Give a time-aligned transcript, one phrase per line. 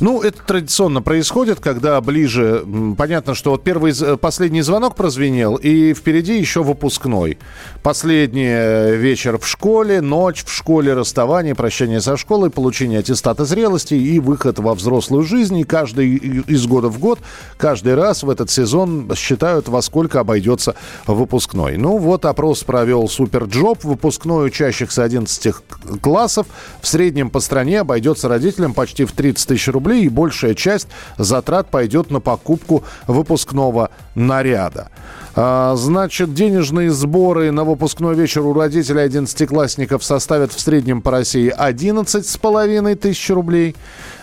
[0.00, 2.64] Ну, это традиционно происходит, когда ближе...
[2.96, 7.38] Понятно, что вот первый, последний звонок прозвенел, и впереди еще выпускной.
[7.82, 13.94] Последний э, вечер в школе, ночь в школе, расставание, прощание со школой, получение аттестата зрелости
[13.94, 15.58] и выход во взрослую жизнь.
[15.58, 17.18] И каждый из года в год,
[17.56, 20.76] каждый раз в этот сезон считают, во сколько обойдется
[21.08, 21.76] выпускной.
[21.76, 23.82] Ну, вот опрос провел Superjob.
[23.82, 25.54] Выпускной учащихся 11
[26.00, 26.46] классов
[26.80, 31.70] в среднем по стране обойдется родителям почти в 30 тысяч рублей, и большая часть затрат
[31.70, 34.90] пойдет на покупку выпускного наряда.
[35.34, 41.54] А, Значит, денежные сборы на выпускной вечер у родителей 11-классников составят в среднем по России
[41.56, 43.76] 11,5 тысяч рублей.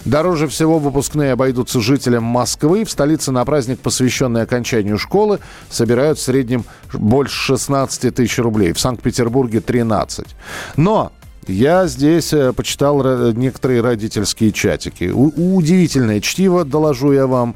[0.03, 2.83] Дороже всего выпускные обойдутся жителям Москвы.
[2.83, 5.39] В столице на праздник, посвященный окончанию школы,
[5.69, 8.73] собирают в среднем больше 16 тысяч рублей.
[8.73, 10.27] В Санкт-Петербурге 13.
[10.75, 11.11] Но
[11.47, 15.11] я здесь э, почитал некоторые родительские чатики.
[15.13, 17.55] У- удивительное чтиво, доложу я вам.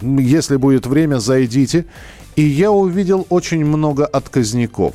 [0.00, 1.86] Если будет время, зайдите.
[2.36, 4.94] И я увидел очень много отказников.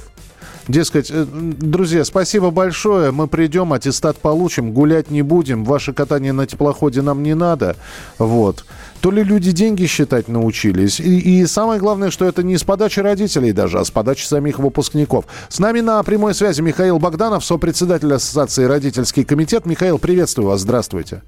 [0.67, 6.47] Дескать, э, друзья, спасибо большое, мы придем, аттестат получим, гулять не будем, ваше катание на
[6.47, 7.75] теплоходе нам не надо.
[8.17, 8.65] Вот.
[8.99, 10.99] То ли люди деньги считать научились.
[10.99, 14.57] И, и самое главное, что это не с подачи родителей даже, а с подачи самих
[14.57, 15.25] выпускников.
[15.49, 19.67] С нами на прямой связи Михаил Богданов, сопредседатель Ассоциации «Родительский комитет».
[19.67, 21.21] Михаил, приветствую вас, здравствуйте.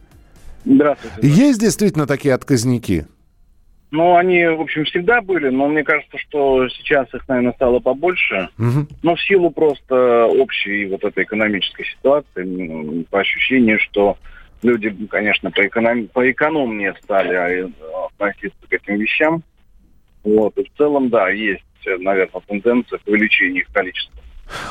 [0.65, 1.27] Здравствуйте.
[1.27, 3.07] Есть действительно такие отказники?
[3.89, 8.49] Ну, они, в общем, всегда были, но мне кажется, что сейчас их, наверное, стало побольше.
[8.57, 8.87] Мгм.
[9.01, 14.17] Ну, в силу просто общей вот этой экономической ситуации, м, по ощущению, что
[14.61, 16.07] люди, конечно, поэконом...
[16.07, 17.69] поэкономнее стали а,
[18.07, 19.41] относиться к этим вещам.
[20.23, 24.16] Вот, и в целом, да, есть, наверное, тенденция к увеличению их количества.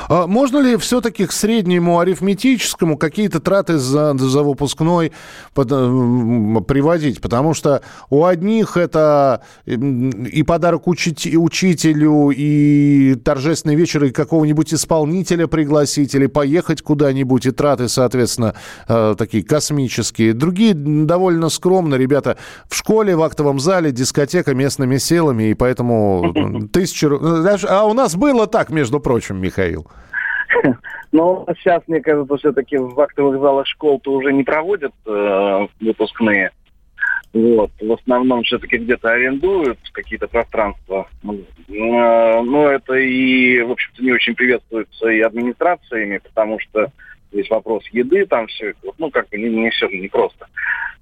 [0.09, 5.11] А можно ли все-таки к среднему арифметическому какие-то траты за, за выпускной
[5.53, 7.21] под- приводить?
[7.21, 15.47] Потому что у одних это и подарок учити- учителю, и торжественный вечер, и какого-нибудь исполнителя
[15.47, 18.55] пригласить, или поехать куда-нибудь, и траты, соответственно,
[18.87, 20.33] э, такие космические.
[20.33, 26.33] Другие довольно скромно, ребята, в школе, в актовом зале, дискотека местными силами, и поэтому
[26.73, 27.07] тысячу...
[27.07, 29.66] ру- А у нас было так, между прочим, Михаил.
[31.11, 36.51] Но сейчас, мне кажется, все-таки в актовых залах школ-то уже не проводят э, выпускные.
[37.33, 37.71] Вот.
[37.79, 41.07] В основном все-таки где-то арендуют какие-то пространства.
[41.23, 46.91] Э, Но это и, в общем-то, не очень приветствуется и администрациями, потому что
[47.31, 50.47] здесь вопрос еды, там все ну, как бы не, не все не просто.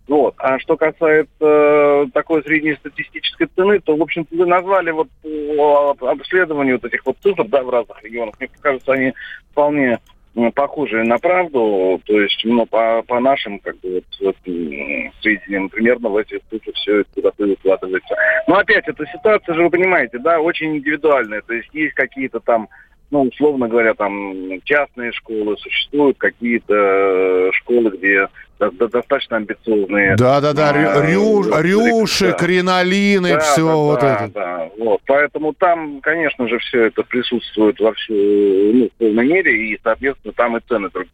[0.08, 0.36] Вот.
[0.38, 6.76] А что касается э, такой среднестатистической цены, то, в общем-то, вы назвали вот по обследованию
[6.76, 8.36] вот этих вот цифр, да, в разных регионах.
[8.40, 9.14] Мне кажется, они
[9.52, 9.98] вполне
[10.36, 16.10] м, похожие на правду, то есть, ну, по, по нашим, как бы, вот, сведениям, примерно
[16.10, 18.16] в эти цифры все куда-то выкладывается.
[18.48, 22.70] Но опять, эта ситуация же, вы понимаете, да, очень индивидуальная, то есть есть какие-то там
[23.12, 24.34] ну, условно говоря, там
[24.64, 28.28] частные школы, существуют какие-то э, школы, где
[28.60, 30.16] до- до- достаточно амбициозные.
[30.16, 32.34] Да-да-да, а, рю- рю- вот, рюши, да.
[32.34, 34.34] кринолины, Да, все да, вот да, это.
[34.34, 35.02] да, вот.
[35.06, 40.34] Поэтому там, конечно же, все это присутствует во всю, ну, в полной мере, и, соответственно,
[40.34, 41.12] там и цены другие.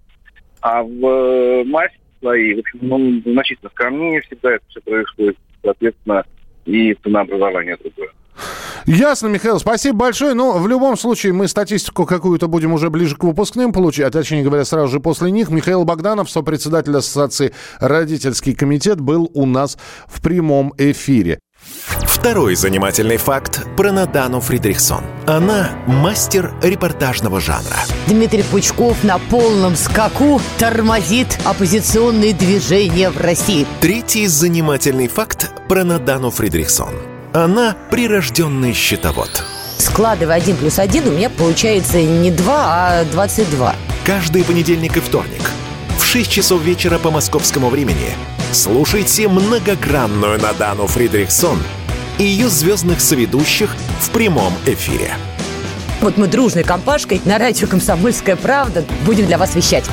[0.61, 6.23] А в э, массе своей, в общем, ну, значительно скромнее всегда это все происходит, соответственно,
[6.65, 8.10] и ценообразование другое.
[8.91, 10.33] Ясно, Михаил, спасибо большое.
[10.33, 14.43] Ну, в любом случае, мы статистику какую-то будем уже ближе к выпускным получать, а точнее
[14.43, 15.49] говоря, сразу же после них.
[15.49, 21.39] Михаил Богданов, сопредседатель Ассоциации «Родительский комитет», был у нас в прямом эфире.
[22.01, 25.05] Второй занимательный факт про Надану Фридрихсон.
[25.25, 27.77] Она мастер репортажного жанра.
[28.07, 33.65] Дмитрий Пучков на полном скаку тормозит оппозиционные движения в России.
[33.79, 37.10] Третий занимательный факт про Надану Фридрихсон.
[37.33, 39.43] Она прирожденный счетовод.
[39.77, 43.75] Складывая один плюс один, у меня получается не 2, а 22.
[44.05, 45.49] Каждый понедельник и вторник
[45.97, 48.13] в 6 часов вечера по московскому времени
[48.51, 51.57] слушайте многогранную Надану Фридрихсон
[52.17, 55.13] и ее звездных соведущих в прямом эфире.
[56.01, 59.85] Вот мы дружной компашкой на радио «Комсомольская правда» будем для вас вещать.